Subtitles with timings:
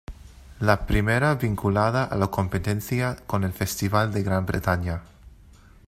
[0.61, 5.03] La primera vinculada a la competencia con el Festival de Gran Bretaña.